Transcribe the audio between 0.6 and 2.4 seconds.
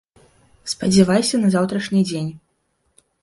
Спадзявайся на заўтрашні дзень.